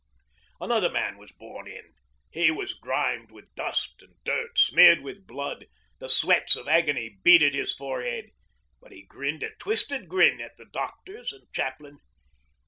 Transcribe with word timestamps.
Another 0.59 0.89
man 0.89 1.19
was 1.19 1.31
borne 1.31 1.67
in. 1.67 1.93
He 2.31 2.49
was 2.49 2.73
grimed 2.73 3.31
with 3.31 3.53
dust 3.53 4.01
and 4.01 4.15
dirt, 4.23 4.47
and 4.49 4.57
smeared 4.57 5.01
with 5.01 5.27
blood. 5.27 5.67
The 5.99 6.09
sweats 6.09 6.55
of 6.55 6.67
agony 6.67 7.19
beaded 7.21 7.53
his 7.53 7.75
forehead, 7.75 8.31
but 8.81 8.91
he 8.91 9.03
grinned 9.03 9.43
a 9.43 9.53
twisted 9.59 10.09
grin 10.09 10.41
at 10.41 10.57
the 10.57 10.65
doctors 10.65 11.31
and 11.31 11.45
chaplain. 11.53 11.99